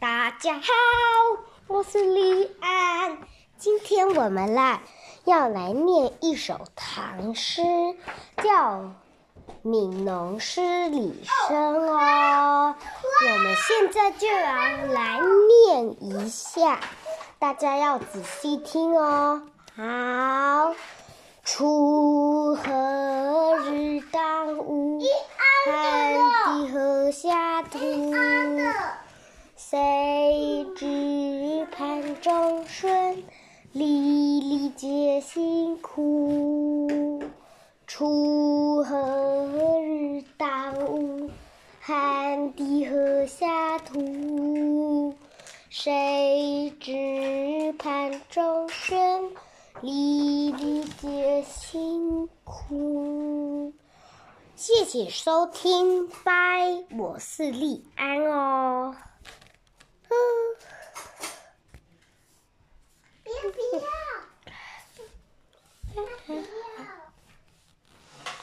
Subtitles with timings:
[0.00, 0.62] 大家好，
[1.66, 3.18] 我是李安。
[3.58, 4.80] 今天我们来
[5.24, 7.62] 要来念一首唐诗，
[8.36, 8.76] 叫
[9.64, 12.76] 《悯农诗李绅》哦。
[13.26, 14.36] 我们现在就要
[14.92, 15.20] 来
[15.66, 16.78] 念一下，
[17.40, 19.42] 大家要仔细听哦。
[19.74, 19.82] 好，
[21.44, 25.00] 锄禾日当午，
[25.64, 26.14] 汗
[26.46, 27.78] 滴禾下土。
[29.70, 33.14] 谁知盘中飧，
[33.72, 37.22] 粒粒皆辛苦。
[37.86, 41.28] 锄禾日当午，
[41.80, 45.14] 汗滴禾下土。
[45.68, 49.22] 谁知盘中飧，
[49.82, 53.70] 粒粒皆辛苦。
[54.56, 56.32] 谢谢收听，拜，
[56.96, 58.94] 我是利安哦。